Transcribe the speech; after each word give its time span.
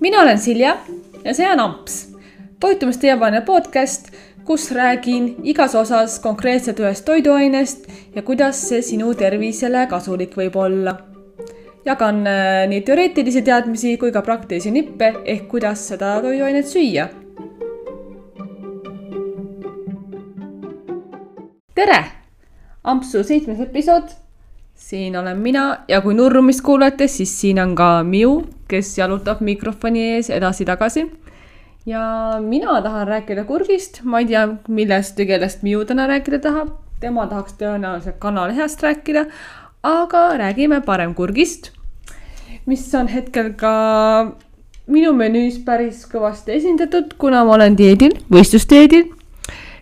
mina 0.00 0.20
olen 0.20 0.38
Silja 0.38 0.76
ja 1.24 1.34
see 1.34 1.48
on 1.52 1.60
Amps, 1.60 2.08
toitumisteemane 2.60 3.40
podcast, 3.44 4.10
kus 4.44 4.70
räägin 4.72 5.34
igas 5.44 5.74
osas 5.74 6.18
konkreetselt 6.20 6.80
ühest 6.80 7.04
toiduainest 7.04 7.86
ja 8.14 8.22
kuidas 8.22 8.62
see 8.68 8.82
sinu 8.82 9.14
tervisele 9.14 9.86
kasulik 9.90 10.36
võib 10.36 10.56
olla. 10.56 10.96
jagan 11.84 12.26
äh, 12.28 12.66
nii 12.68 12.80
teoreetilisi 12.84 13.42
teadmisi 13.42 13.96
kui 13.96 14.12
ka 14.12 14.20
praktilisi 14.22 14.70
nippe 14.70 15.14
ehk 15.24 15.46
kuidas 15.48 15.86
seda 15.88 16.18
toiduainet 16.22 16.66
süüa. 16.68 17.08
tere, 21.74 22.04
Ampsu 22.84 23.24
seitsmes 23.24 23.60
episood 23.60 24.19
siin 24.80 25.16
olen 25.16 25.38
mina 25.38 25.64
ja 25.88 26.00
kui 26.00 26.14
nurrumist 26.16 26.62
kuulete, 26.64 27.08
siis 27.08 27.32
siin 27.40 27.60
on 27.62 27.74
ka 27.78 28.00
Miu, 28.04 28.40
kes 28.68 28.94
jalutab 28.98 29.42
mikrofoni 29.44 30.06
ees 30.14 30.30
edasi-tagasi. 30.30 31.06
ja 31.86 32.00
mina 32.40 32.82
tahan 32.82 33.08
rääkida 33.08 33.44
kurgist, 33.44 34.00
ma 34.04 34.18
ei 34.20 34.26
tea, 34.26 34.48
millest 34.68 35.16
kellest 35.16 35.62
Miu 35.62 35.84
täna 35.84 36.06
rääkida 36.06 36.38
tahab. 36.38 36.68
tema 37.00 37.26
tahaks 37.26 37.52
tõenäoliselt 37.60 38.18
kanalihast 38.18 38.82
rääkida, 38.82 39.26
aga 39.82 40.24
räägime 40.36 40.80
parem 40.80 41.14
kurgist, 41.14 41.70
mis 42.66 42.94
on 42.94 43.08
hetkel 43.08 43.52
ka 43.56 44.32
minu 44.86 45.12
menüüs 45.12 45.62
päris 45.64 46.04
kõvasti 46.08 46.56
esindatud, 46.56 47.14
kuna 47.18 47.44
ma 47.44 47.54
olen 47.54 47.76
dieedil, 47.78 48.16
võistlusdieedil 48.32 49.19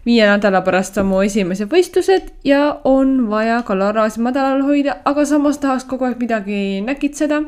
viie 0.09 0.25
nädala 0.25 0.63
pärast 0.65 0.97
on 1.01 1.11
mu 1.11 1.21
esimesed 1.25 1.69
võistlused 1.69 2.31
ja 2.49 2.63
on 2.89 3.27
vaja 3.29 3.61
kaloraaži 3.69 4.23
madalal 4.25 4.65
hoida, 4.65 4.99
aga 5.09 5.25
samas 5.29 5.61
tahaks 5.61 5.85
kogu 5.91 6.09
aeg 6.09 6.21
midagi 6.23 6.81
näkitseda. 6.85 7.43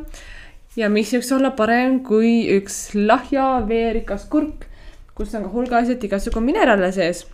ja 0.77 0.89
mis 0.89 1.13
võiks 1.15 1.33
olla 1.35 1.51
parem 1.57 2.01
kui 2.05 2.33
üks 2.59 2.93
lahja 2.95 3.63
veerikas 3.69 4.27
kurk, 4.31 4.67
kus 5.15 5.35
on 5.35 5.47
ka 5.47 5.55
hulgaliselt 5.55 6.05
igasugu 6.05 6.41
mineraale 6.45 6.93
sees. 6.93 7.27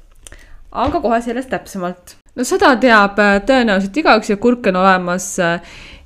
aga 0.70 1.00
kohe 1.00 1.20
sellest 1.22 1.50
täpsemalt. 1.50 2.16
no 2.36 2.44
seda 2.44 2.76
teab 2.76 3.18
äh, 3.18 3.40
tõenäoliselt 3.50 3.96
igaüks 3.96 4.30
ja 4.30 4.36
kurke 4.36 4.70
on 4.70 4.82
olemas 4.84 5.32
äh, 5.42 5.60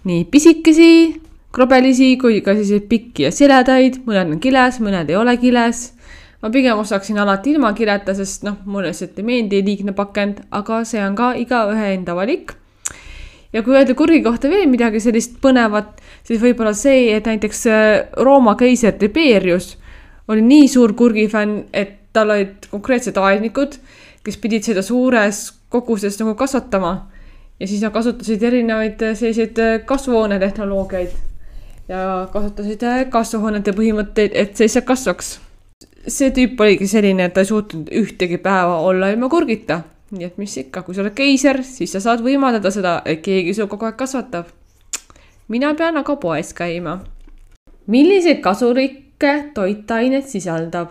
nii 0.04 0.24
pisikesi, 0.32 1.20
krobelisi 1.52 2.16
kui 2.16 2.40
ka 2.40 2.54
selliseid 2.54 2.88
pikki 2.88 3.28
ja 3.28 3.36
siledaid, 3.36 4.00
mõned 4.06 4.36
on 4.38 4.40
kiles, 4.40 4.80
mõned 4.80 5.12
ei 5.12 5.20
ole 5.20 5.36
kiles 5.36 5.90
ma 6.42 6.50
pigem 6.50 6.78
ostaksin 6.78 7.18
alati 7.18 7.54
ilma 7.54 7.72
kileta, 7.76 8.14
sest 8.16 8.44
noh, 8.46 8.56
mulle 8.64 8.90
lihtsalt 8.90 9.18
ei 9.20 9.26
meeldi 9.26 9.60
liigne 9.64 9.92
pakend, 9.96 10.40
aga 10.56 10.82
see 10.88 11.02
on 11.04 11.16
ka 11.18 11.34
igaühe 11.36 11.92
enda 11.94 12.16
valik. 12.16 12.54
ja 13.52 13.62
kui 13.66 13.74
öelda 13.74 13.96
kurgi 13.98 14.22
kohta 14.22 14.48
veel 14.48 14.68
midagi 14.70 15.00
sellist 15.02 15.40
põnevat, 15.42 16.00
siis 16.24 16.40
võib-olla 16.40 16.72
see, 16.76 17.10
et 17.16 17.26
näiteks 17.26 17.64
äh, 17.66 17.86
Rooma 18.16 18.54
keiser 18.56 18.94
Tiberius 18.98 19.74
oli 20.30 20.44
nii 20.46 20.68
suur 20.70 20.94
kurgifänn, 20.94 21.64
et 21.74 21.96
tal 22.14 22.30
olid 22.30 22.68
konkreetsed 22.70 23.18
aednikud, 23.18 23.74
kes 24.24 24.38
pidid 24.38 24.66
seda 24.66 24.82
suures 24.86 25.48
koguses 25.70 26.18
nagu 26.20 26.36
kasvatama. 26.38 27.10
ja 27.60 27.66
siis 27.66 27.82
nad 27.82 27.92
kasutasid 27.92 28.42
erinevaid 28.42 29.02
äh, 29.02 29.16
selliseid 29.18 29.58
äh, 29.58 29.76
kasvuhoonetehnoloogiaid 29.84 31.12
ja 31.90 32.28
kasutasid 32.32 33.10
kasvuhoonete 33.10 33.74
põhimõtteid, 33.76 34.32
et 34.32 34.56
see 34.56 34.70
lihtsalt 34.70 34.86
kasvaks 34.88 35.38
see 36.06 36.30
tüüp 36.34 36.60
oligi 36.60 36.88
selline, 36.88 37.28
et 37.28 37.34
ta 37.34 37.44
ei 37.44 37.50
suutnud 37.50 37.90
ühtegi 38.00 38.40
päeva 38.42 38.80
olla 38.86 39.10
ilma 39.12 39.28
kurgita. 39.28 39.82
nii 40.10 40.26
et 40.26 40.38
mis 40.42 40.56
ikka, 40.58 40.82
kui 40.82 40.94
sa 40.94 41.04
oled 41.04 41.14
keiser, 41.14 41.60
siis 41.62 41.92
sa 41.94 42.00
saad 42.02 42.24
võimaldada 42.24 42.72
seda, 42.74 42.96
et 43.06 43.20
keegi 43.22 43.54
su 43.54 43.68
kogu 43.70 43.86
aeg 43.86 43.96
kasvatab. 43.96 44.48
mina 45.48 45.74
pean 45.74 45.96
aga 45.96 46.16
poes 46.16 46.52
käima. 46.54 47.00
milliseid 47.86 48.40
kasulikke 48.40 49.52
toitaineid 49.54 50.26
sisaldab? 50.26 50.90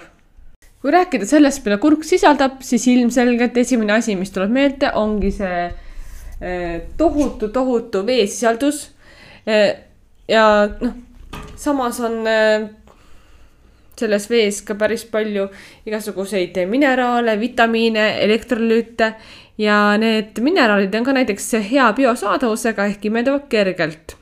kui 0.82 0.92
rääkida 0.92 1.28
sellest, 1.28 1.66
mida 1.66 1.78
kurk 1.78 2.04
sisaldab, 2.08 2.62
siis 2.64 2.88
ilmselgelt 2.88 3.58
esimene 3.58 3.94
asi, 3.94 4.16
mis 4.16 4.32
tuleb 4.32 4.52
meelde, 4.56 4.92
ongi 4.96 5.32
see 5.36 5.66
eh, 6.40 6.82
tohutu, 6.98 7.50
tohutu 7.52 8.06
veesisaldus. 8.08 8.86
Eh, 9.46 9.76
ja 10.32 10.46
noh, 10.80 10.96
samas 11.60 12.00
on 12.00 12.22
eh, 12.28 12.70
selles 14.00 14.30
vees 14.30 14.62
ka 14.66 14.76
päris 14.80 15.06
palju 15.06 15.48
igasuguseid 15.88 16.58
mineraale, 16.70 17.36
vitamiine, 17.40 18.08
elektrolüüte 18.26 19.14
ja 19.60 19.98
need 20.00 20.40
mineraalid 20.44 20.96
on 20.96 21.06
ka 21.06 21.14
näiteks 21.18 21.52
hea 21.72 21.92
biosaadavusega 21.94 22.86
ehk 22.92 23.06
imenduvad 23.06 23.48
kergelt. 23.52 24.16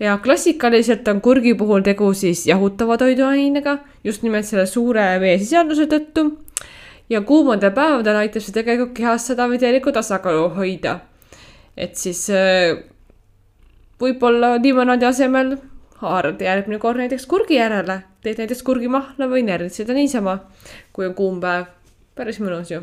ja 0.00 0.18
klassikaliselt 0.18 1.08
on 1.08 1.20
kurgi 1.20 1.54
puhul 1.54 1.82
tegu 1.84 2.14
siis 2.14 2.46
jahutava 2.46 2.96
toiduainega 2.96 3.78
just 4.04 4.22
nimelt 4.22 4.46
selle 4.48 4.66
suure 4.66 5.20
veesisalduse 5.20 5.86
tõttu. 5.86 6.30
ja 7.10 7.20
kuumadel 7.20 7.70
päevadel 7.70 8.16
aitab 8.16 8.42
see 8.42 8.54
tegelikult 8.56 8.96
kehas 8.96 9.26
seda 9.26 9.48
vedelikku 9.48 9.92
tasakaalu 9.92 10.48
hoida. 10.56 11.00
et 11.76 11.96
siis 11.96 12.30
äh, 12.30 12.80
võib-olla 14.00 14.56
limonaadi 14.62 15.04
asemel 15.04 15.56
haarad 16.00 16.40
järgmine 16.40 16.80
kord 16.80 16.96
näiteks 16.96 17.26
kurgi 17.26 17.60
järele, 17.60 18.00
teed 18.22 18.40
näiteks 18.40 18.62
kurgimahla 18.62 19.28
või 19.30 19.44
närtsida 19.46 19.94
niisama, 19.96 20.38
kui 20.92 21.06
on 21.08 21.14
kuum 21.14 21.40
päev. 21.40 21.68
päris 22.14 22.40
mõnus 22.40 22.70
ju. 22.70 22.82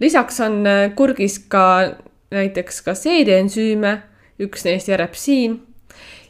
lisaks 0.00 0.40
on 0.40 0.66
äh, 0.66 0.94
kurgis 0.96 1.38
ka 1.38 1.94
näiteks 2.32 2.82
ka 2.82 2.94
seedeensüüme, 2.94 4.02
üks 4.40 4.64
neist 4.64 4.88
järepsiin 4.88 5.60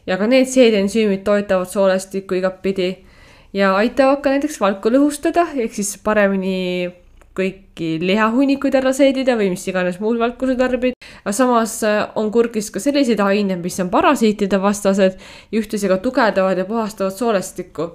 ja 0.07 0.17
ka 0.17 0.27
need 0.27 0.49
seedeensüümid 0.51 1.23
toetavad 1.23 1.69
soolestikku 1.71 2.35
igatpidi 2.35 3.05
ja 3.53 3.75
aitavad 3.75 4.21
ka 4.21 4.33
näiteks 4.33 4.59
valku 4.61 4.91
lõhustada, 4.91 5.47
ehk 5.55 5.73
siis 5.73 5.95
paremini 6.03 6.91
kõiki 7.37 7.97
lihahunnikuid 8.03 8.75
ära 8.77 8.93
seedida 8.93 9.35
või 9.39 9.49
mis 9.53 9.65
iganes 9.67 9.99
muud 10.01 10.19
valku 10.21 10.47
sa 10.49 10.55
tarbid. 10.57 10.93
aga 11.23 11.33
samas 11.33 11.79
äh, 11.83 12.05
on 12.15 12.31
kurgis 12.31 12.69
ka 12.71 12.79
selliseid 12.79 13.19
aineid, 13.19 13.61
mis 13.63 13.79
on 13.79 13.89
parasiitide 13.89 14.59
vastased 14.61 15.17
ja 15.51 15.59
ühtlasi 15.61 15.89
ka 15.89 15.97
tugevdavad 15.97 16.57
ja 16.57 16.65
puhastavad 16.65 17.13
soolestikku. 17.17 17.89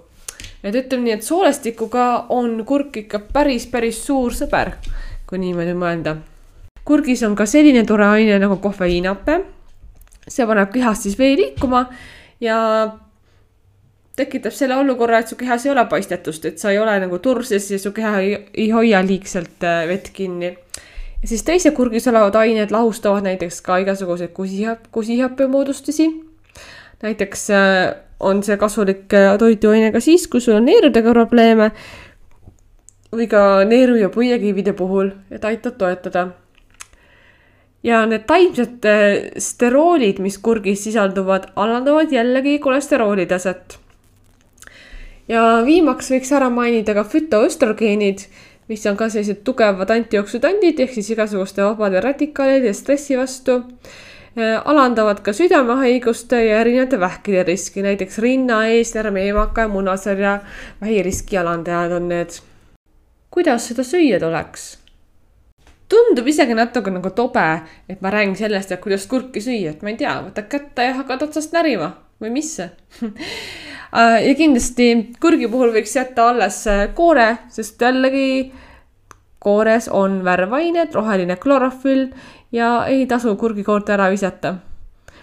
et 0.63 0.75
ütleme 0.75 1.05
nii, 1.05 1.13
et 1.13 1.23
soolestikuga 1.23 2.27
on 2.29 2.65
kurk 2.65 2.97
ikka 2.97 3.21
päris, 3.33 3.67
päris 3.67 4.03
suur 4.07 4.35
sõber, 4.35 4.75
kui 5.27 5.39
niimoodi 5.39 5.75
mõelda. 5.75 6.17
kurgis 6.85 7.23
on 7.23 7.37
ka 7.37 7.47
selline 7.47 7.85
tore 7.87 8.07
aine 8.07 8.39
nagu 8.39 8.57
kofeiinape. 8.57 9.45
see 10.29 10.47
paneb 10.47 10.73
kehast 10.73 11.03
siis 11.03 11.19
vee 11.19 11.37
liikuma 11.37 11.87
ja 12.41 12.99
tekitab 14.19 14.55
selle 14.55 14.77
olukorra, 14.79 15.23
et 15.23 15.31
su 15.31 15.39
kehas 15.39 15.67
ei 15.67 15.73
ole 15.73 15.85
paistetust, 15.91 16.49
et 16.49 16.59
sa 16.63 16.73
ei 16.75 16.81
ole 16.83 16.97
nagu 17.05 17.21
turses 17.23 17.71
ja 17.73 17.79
su 17.81 17.93
keha 17.97 18.15
ei, 18.25 18.33
ei 18.55 18.71
hoia 18.75 19.03
liigselt 19.07 19.65
äh, 19.67 19.85
vett 19.91 20.11
kinni. 20.15 20.57
siis 21.27 21.43
teised 21.43 21.75
kurgis 21.75 22.07
olevad 22.11 22.37
ained 22.39 22.71
lahustavad 22.71 23.27
näiteks 23.27 23.61
ka 23.67 23.79
igasuguseid 23.83 24.35
kusihapp, 24.35 24.91
kusihappe 24.93 25.47
moodustusi. 25.47 26.09
näiteks 27.03 27.51
äh, 27.51 27.95
on 28.21 28.43
see 28.43 28.57
kasulik 28.57 29.15
äh, 29.15 29.39
toiduaine 29.39 29.93
ka 29.93 30.01
siis, 30.01 30.27
kui 30.29 30.41
sul 30.41 30.59
on 30.59 30.67
neerudega 30.67 31.15
probleeme 31.15 31.71
või 33.15 33.27
ka 33.31 33.65
neeru- 33.65 34.03
ja 34.03 34.09
puiekivide 34.13 34.73
puhul, 34.77 35.11
et 35.31 35.45
aitab 35.45 35.79
toetada 35.79 36.29
ja 37.83 38.03
need 38.07 38.27
taimsed 38.27 38.87
steroolid, 39.39 40.19
mis 40.21 40.39
kurgis 40.39 40.83
sisalduvad, 40.85 41.53
alandavad 41.57 42.13
jällegi 42.13 42.59
kolesterooli 42.59 43.27
taset 43.27 43.79
ja 45.29 45.45
viimaks 45.67 46.11
võiks 46.13 46.33
ära 46.35 46.49
mainida 46.53 46.95
ka 46.97 47.05
fütoöstrogeenid, 47.05 48.25
mis 48.69 48.85
on 48.89 48.97
ka 48.97 49.09
sellised 49.13 49.43
tugevad 49.47 49.91
antioksüdandid 49.93 50.81
ehk 50.85 50.97
siis 50.97 51.13
igasuguste 51.15 51.65
vabade 51.65 52.03
radikaalide 52.05 52.73
ja 52.73 52.77
stressi 52.77 53.17
vastu. 53.19 53.63
Äh, 54.39 54.59
alandavad 54.65 55.23
ka 55.25 55.33
südamehaiguste 55.33 56.43
ja 56.45 56.61
erinevate 56.63 57.01
vähkide 57.01 57.43
riski, 57.49 57.83
näiteks 57.83 58.19
rinna, 58.23 58.67
eesjärme, 58.71 59.25
eemaka 59.27 59.65
ja 59.67 59.73
munasarja 59.73 60.35
vähiriski 60.81 61.39
alandajad 61.39 61.97
on 61.97 62.09
need. 62.09 62.43
kuidas 63.31 63.69
seda 63.69 63.85
süüa 63.85 64.21
tuleks? 64.21 64.79
tundub 65.89 66.27
isegi 66.29 66.55
natuke 66.55 66.91
nagu 66.91 67.11
tobe, 67.11 67.63
et 67.89 68.01
ma 68.01 68.11
räägin 68.13 68.37
sellest, 68.37 68.73
et 68.73 68.81
kuidas 68.81 69.07
kurki 69.07 69.41
süüa, 69.41 69.73
et 69.73 69.83
ma 69.83 69.91
ei 69.91 69.97
tea, 69.97 70.19
võtad 70.27 70.49
kätte 70.49 70.85
ja 70.85 70.95
hakkad 71.01 71.23
otsast 71.25 71.53
närima 71.57 71.95
või 72.21 72.35
mis 72.35 72.57
Äh, 73.97 74.27
ja 74.29 74.35
kindlasti 74.37 74.89
kurgi 75.21 75.49
puhul 75.49 75.71
võiks 75.73 75.95
jätta 75.97 76.29
alles 76.29 76.61
äh, 76.69 76.91
koore, 76.95 77.29
sest 77.49 77.81
jällegi 77.81 78.53
koores 79.41 79.89
on 79.89 80.21
värvained, 80.27 80.93
roheline 80.93 81.39
klorofüll 81.41 82.11
ja 82.53 82.85
ei 82.91 83.07
tasu 83.09 83.33
kurgikoort 83.41 83.89
ära 83.89 84.11
visata. 84.13 84.59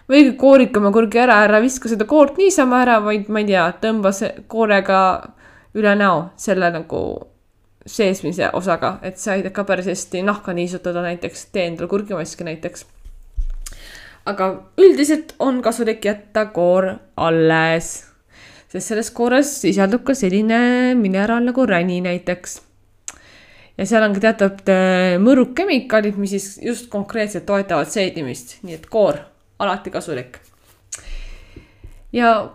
või 0.10 0.24
kui 0.24 0.34
koorid 0.38 0.78
oma 0.78 0.92
kurgi 0.94 1.22
ära, 1.22 1.44
ära 1.46 1.62
viska 1.62 1.90
seda 1.90 2.06
koort 2.10 2.38
niisama 2.38 2.82
ära, 2.82 3.00
vaid 3.06 3.30
ma 3.30 3.42
ei 3.42 3.52
tea, 3.54 3.68
tõmba 3.82 4.12
see 4.14 4.34
koorega 4.48 5.00
üle 5.78 5.96
näo 5.98 6.30
selle 6.38 6.70
nagu 6.74 7.02
seesmise 7.86 8.50
osaga, 8.54 9.00
et 9.02 9.22
see 9.22 9.34
aitab 9.34 9.54
ka 9.54 9.64
päris 9.64 9.90
hästi 9.90 10.24
nahka 10.26 10.54
niisutada 10.54 11.06
näiteks, 11.06 11.48
tee 11.54 11.68
endale 11.70 11.90
kurgimaski 11.90 12.50
näiteks. 12.50 12.86
Aga 14.26 14.50
üldiselt 14.82 15.36
on 15.40 15.62
kasulik 15.62 16.06
jätta 16.06 16.48
koor 16.56 16.96
alles 17.18 18.04
sest 18.76 18.92
selles 18.92 19.12
koores 19.16 19.52
sisaldub 19.64 20.04
ka 20.08 20.16
selline 20.18 20.96
mineraal 21.00 21.46
nagu 21.46 21.66
räni 21.66 22.02
näiteks. 22.04 22.62
ja 23.78 23.86
seal 23.86 24.04
on 24.04 24.16
ka 24.16 24.24
teatavad 24.24 24.72
äh, 24.72 25.16
mõrukemikaalid, 25.22 26.18
mis 26.20 26.36
siis 26.36 26.50
just 26.64 26.90
konkreetselt 26.90 27.46
toetavad 27.46 27.92
seedimist, 27.92 28.58
nii 28.64 28.76
et 28.76 28.90
koor 28.92 29.20
alati 29.60 29.92
kasulik. 29.92 30.40
ja 32.12 32.52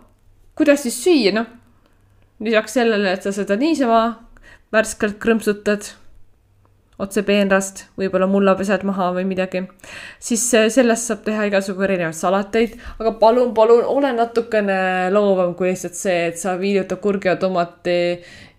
kuidas 0.54 0.82
siis 0.84 1.00
süüa, 1.04 1.32
noh 1.34 1.48
lisaks 2.40 2.76
sellele, 2.78 3.14
et 3.14 3.22
sa 3.22 3.32
seda 3.36 3.56
niisama 3.60 4.02
värskelt 4.72 5.18
krõmpsutad 5.20 5.92
otse 7.00 7.22
peenrast, 7.26 7.84
võib-olla 7.98 8.28
mulla 8.30 8.54
pesed 8.58 8.84
maha 8.88 9.10
või 9.16 9.24
midagi, 9.28 9.62
siis 10.22 10.44
äh, 10.58 10.68
sellest 10.72 11.10
saab 11.10 11.24
teha 11.26 11.46
igasugu 11.48 11.86
erinevaid 11.86 12.16
salateid, 12.16 12.76
aga 13.00 13.14
palun, 13.20 13.52
palun 13.56 13.84
ole 13.88 14.12
natukene 14.16 14.78
loovam 15.14 15.54
kui 15.58 15.70
lihtsalt 15.70 15.98
see, 15.98 16.18
et 16.30 16.40
sa 16.40 16.56
viilutad 16.60 17.00
kurgi 17.02 17.30
ja 17.30 17.36
tomati 17.40 17.98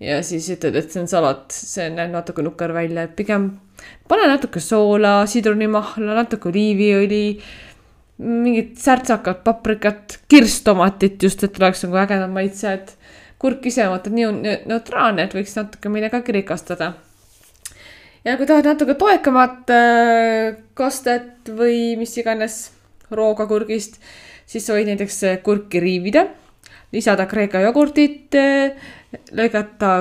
ja 0.01 0.21
siis 0.25 0.49
ütled, 0.55 0.77
et 0.79 0.93
see 0.93 1.03
on 1.03 1.11
salat, 1.11 1.49
see 1.55 1.89
näeb 1.93 2.13
natuke 2.15 2.45
nukker 2.45 2.73
välja, 2.75 3.05
et 3.07 3.17
pigem 3.17 3.51
pane 4.09 4.29
natuke 4.29 4.61
soola, 4.63 5.21
sidrunimahla, 5.29 6.15
natuke 6.23 6.49
oliiviõli, 6.51 7.25
mingit 8.21 8.75
särtsakat 8.81 9.45
paprikat, 9.45 10.19
kirstomatit 10.29 11.21
just, 11.23 11.45
et 11.45 11.61
oleks 11.61 11.85
nagu 11.87 12.01
ägedad 12.03 12.33
maitsed 12.33 12.97
kurk 13.41 13.65
ise 13.65 13.87
vaata 13.89 14.11
nii 14.13 14.57
neutraalne, 14.69 15.25
et 15.25 15.33
võiks 15.33 15.55
natuke 15.57 15.89
millegagi 15.89 16.35
rikastada 16.35 16.93
ja 18.25 18.37
kui 18.37 18.47
tahad 18.49 18.67
natuke 18.69 18.95
toekamat 18.99 19.73
äh, 19.73 20.59
kastet 20.77 21.49
või 21.57 21.95
mis 21.99 22.13
iganes 22.21 22.63
rooga 23.11 23.47
kurgist, 23.49 23.97
siis 24.49 24.65
sa 24.65 24.77
võid 24.77 24.91
näiteks 24.91 25.21
äh, 25.27 25.39
kurki 25.43 25.81
riivida, 25.83 26.27
lisada 26.93 27.27
kreeka 27.29 27.63
jogurtit, 27.65 28.35
äh, 28.37 28.75
lõigata 29.35 29.93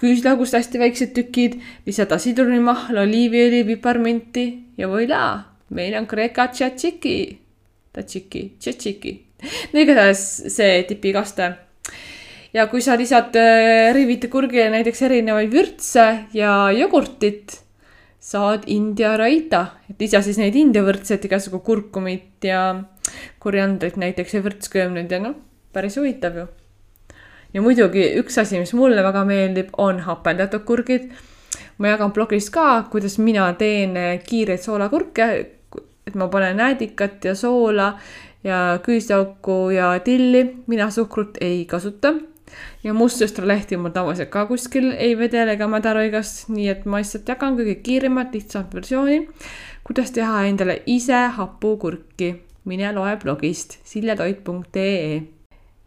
küüslagust 0.00 0.56
hästi 0.56 0.80
väiksed 0.80 1.12
tükid, 1.16 1.60
lisada 1.88 2.18
sidrunimahla, 2.20 3.06
oliiviõli, 3.06 3.62
piparminti 3.68 4.46
ja 4.80 4.90
voilà, 4.92 5.22
meil 5.76 5.96
on 6.00 6.08
kreeka 6.08 6.50
tšatšiki, 6.52 7.16
tšatšiki, 7.96 8.42
tšatšiki. 8.60 9.14
no 9.72 9.84
igatahes 9.84 10.26
see 10.52 10.82
tipikaste 10.88 11.52
ja 12.56 12.66
kui 12.70 12.80
sa 12.80 12.96
lisad 12.96 13.36
äh, 13.36 13.92
rivide 13.94 14.30
kurgile 14.32 14.70
näiteks 14.72 15.02
erinevaid 15.08 15.52
vürtse 15.52 16.06
ja 16.36 16.70
jogurtit, 16.72 17.58
saad 18.26 18.64
India 18.72 19.12
raita, 19.20 19.62
et 19.90 20.00
lisa 20.00 20.22
siis 20.24 20.38
neid 20.40 20.56
India 20.58 20.82
vürtse, 20.86 21.18
et 21.18 21.26
igasugu 21.28 21.60
kurkumit 21.66 22.46
ja 22.48 22.62
koriandrit 23.42 23.98
näiteks 24.00 24.38
ja 24.38 24.44
vürtsköömneid 24.44 25.12
ja 25.12 25.20
noh, 25.22 25.36
päris 25.72 25.98
huvitav 26.00 26.38
ju. 26.40 26.46
ja 27.54 27.62
muidugi 27.62 28.08
üks 28.22 28.40
asi, 28.40 28.58
mis 28.62 28.72
mulle 28.74 29.04
väga 29.04 29.24
meeldib, 29.28 29.74
on 29.78 30.00
hapendatud 30.06 30.64
kurgid. 30.66 31.10
ma 31.78 31.92
jagan 31.92 32.12
blogis 32.16 32.48
ka, 32.50 32.86
kuidas 32.90 33.18
mina 33.20 33.50
teen 33.58 33.94
kiireid 34.24 34.64
soolakurke, 34.64 35.26
et 36.06 36.16
ma 36.16 36.30
panen 36.32 36.56
näädikat 36.56 37.24
ja 37.28 37.34
soola 37.36 37.92
ja 38.44 38.78
küüslauku 38.82 39.74
ja 39.74 39.92
tilli, 40.00 40.42
mina 40.66 40.88
suhkrut 40.90 41.36
ei 41.40 41.66
kasuta 41.68 42.14
ja 42.84 42.94
mustsõstralehti 42.96 43.78
mul 43.80 43.94
tavaliselt 43.94 44.30
ka 44.32 44.46
kuskil 44.48 44.90
ei 44.92 45.16
vedele 45.18 45.56
ega 45.56 45.68
mädaroigast, 45.70 46.46
nii 46.52 46.68
et 46.72 46.84
ma 46.86 47.00
lihtsalt 47.02 47.28
jagan 47.28 47.56
kõige 47.58 47.78
kiiremat, 47.86 48.34
lihtsamat 48.34 48.74
versiooni, 48.74 49.22
kuidas 49.86 50.12
teha 50.16 50.44
endale 50.50 50.80
ise 50.86 51.26
hapukurki. 51.38 52.34
mine 52.66 52.88
loe 52.92 53.16
blogist 53.22 53.78
siljatoit.ee. 53.86 55.22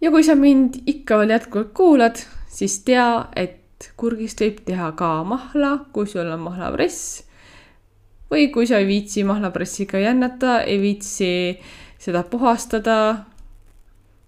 ja 0.01 0.11
kui 0.11 0.23
sa 0.23 0.35
mind 0.35 0.77
ikka 0.87 1.17
veel 1.19 1.33
jätkuvalt 1.35 1.73
kuulad, 1.73 2.21
siis 2.47 2.79
tea, 2.87 3.27
et 3.35 3.91
kurgist 3.97 4.39
võib 4.39 4.61
teha 4.65 4.91
ka 4.91 5.23
mahla, 5.23 5.85
kui 5.93 6.07
sul 6.07 6.31
on 6.31 6.39
mahlapress. 6.39 7.23
või 8.31 8.51
kui 8.53 8.67
sa 8.67 8.77
ei 8.77 8.87
viitsi 8.87 9.23
mahlapressiga 9.23 9.99
jännata, 9.99 10.61
ei 10.61 10.79
viitsi 10.81 11.59
seda 11.99 12.23
puhastada 12.23 13.25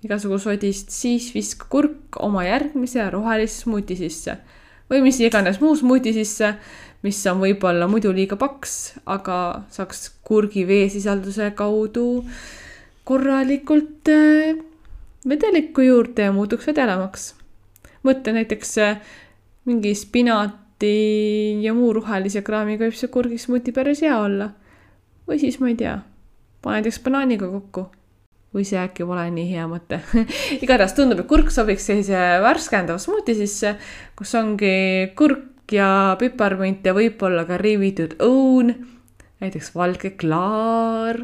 igasugu 0.02 0.40
sodist, 0.42 0.90
siis 0.90 1.30
viska 1.36 1.68
kurk 1.70 2.18
oma 2.20 2.46
järgmise 2.48 3.10
rohelise 3.14 3.64
smuuti 3.66 3.96
sisse 4.00 4.38
või 4.92 5.06
mis 5.06 5.20
iganes 5.24 5.62
muu 5.64 5.76
smuuti 5.80 6.12
sisse, 6.16 6.56
mis 7.06 7.20
on 7.32 7.40
võib-olla 7.42 7.88
muidu 7.90 8.12
liiga 8.14 8.36
paks, 8.40 8.98
aga 9.10 9.38
saaks 9.72 10.10
kurgi 10.28 10.66
veesisalduse 10.68 11.54
kaudu 11.58 12.26
korralikult 13.08 14.12
äh, 14.12 14.60
vedelikku 15.28 15.86
juurde 15.88 16.28
ja 16.28 16.36
muutuks 16.36 16.68
vedelamaks. 16.68 17.34
mõtle 18.04 18.34
näiteks 18.34 18.78
äh, 18.82 19.00
mingi 19.66 19.96
spinati 19.96 21.62
ja 21.62 21.74
muu 21.74 21.94
rohelise 21.94 22.42
kraamiga 22.42 22.86
võib 22.86 22.98
see 22.98 23.08
kurgismuuti 23.08 23.72
päris 23.72 24.02
hea 24.02 24.18
olla. 24.18 24.52
või 25.28 25.40
siis 25.40 25.60
ma 25.60 25.72
ei 25.72 25.80
tea, 25.80 26.00
pane 26.62 26.82
näiteks 26.82 27.00
banaaniga 27.00 27.48
kokku 27.48 27.88
või 28.52 28.66
see 28.68 28.80
äkki 28.82 29.06
pole 29.08 29.24
nii 29.32 29.48
hea 29.54 29.66
mõte 29.70 30.02
igatahes 30.64 30.96
tundub, 30.98 31.24
et 31.24 31.30
kurk 31.30 31.52
sobiks 31.54 31.88
sellise 31.88 32.20
värskendava 32.44 33.00
smuuti 33.00 33.36
sisse, 33.38 33.78
kus 34.18 34.34
ongi 34.40 35.12
kurk 35.18 35.72
ja 35.72 36.18
piparmünt 36.20 36.86
ja 36.86 36.96
võib-olla 36.96 37.46
ka 37.48 37.60
riivitud 37.62 38.18
õun, 38.24 38.74
näiteks 39.42 39.72
valge 39.76 40.14
klaar 40.20 41.24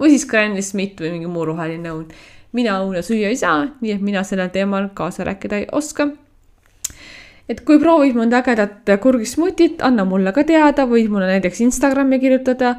või 0.00 0.14
siis 0.14 0.24
Granny 0.28 0.64
Smith 0.64 1.04
või 1.04 1.12
mingi 1.18 1.30
muu 1.30 1.44
roheline 1.50 1.92
õun. 1.92 2.08
mina 2.52 2.80
õuna 2.80 3.04
süüa 3.04 3.28
ei 3.28 3.36
saa, 3.36 3.68
nii 3.80 3.92
et 3.92 4.02
mina 4.02 4.24
sellel 4.24 4.48
teemal 4.52 4.90
kaasa 4.96 5.28
rääkida 5.28 5.60
ei 5.60 5.66
oska. 5.72 6.08
et 7.48 7.60
kui 7.68 7.78
proovid 7.78 8.16
mõnda 8.16 8.40
ägedat 8.40 8.96
kurgismuutit, 9.00 9.82
anna 9.82 10.04
mulle 10.08 10.32
ka 10.32 10.44
teada, 10.44 10.88
võid 10.88 11.12
mulle 11.12 11.28
näiteks 11.36 11.60
Instagrami 11.60 12.18
kirjutada 12.18 12.78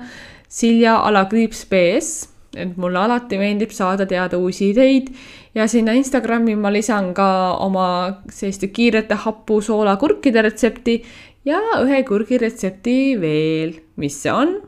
Silja 0.50 0.98
alakriips 1.02 1.66
BS 1.70 2.33
et 2.56 2.78
mulle 2.78 3.00
alati 3.00 3.38
meeldib 3.42 3.74
saada 3.74 4.06
teada 4.10 4.38
uusi 4.38 4.70
ideid 4.74 5.10
ja 5.56 5.68
sinna 5.68 5.96
Instagrami 5.98 6.56
ma 6.56 6.72
lisan 6.74 7.14
ka 7.18 7.28
oma 7.66 7.88
selliste 8.30 8.70
kiirete 8.74 9.18
hapusoolakurkide 9.26 10.44
retsepti 10.46 11.00
ja 11.46 11.60
ühe 11.82 12.04
kurgi 12.08 12.40
retsepti 12.42 12.98
veel. 13.22 13.80
mis 13.98 14.20
see 14.22 14.32
on? 14.32 14.60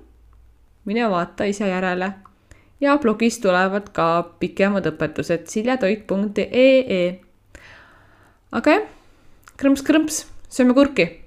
mine 0.86 1.10
vaata 1.10 1.46
ise 1.50 1.68
järele. 1.68 2.14
ja 2.82 2.98
blogis 2.98 3.40
tulevad 3.40 3.92
ka 3.94 4.08
pikemad 4.39 4.86
õpetused 4.94 5.46
siljatoit.ee. 5.50 7.04
aga 8.51 8.80
jah, 8.80 8.89
krõmps-krõmps, 9.58 10.25
sööme 10.50 10.74
kurki 10.77 11.25